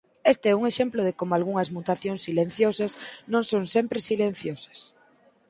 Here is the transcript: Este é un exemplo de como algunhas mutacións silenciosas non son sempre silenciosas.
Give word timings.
Este 0.33 0.45
é 0.49 0.57
un 0.59 0.63
exemplo 0.71 1.01
de 1.07 1.13
como 1.19 1.31
algunhas 1.35 1.71
mutacións 1.75 2.23
silenciosas 2.27 2.91
non 3.31 3.43
son 3.51 3.63
sempre 3.75 3.99
silenciosas. 4.09 4.79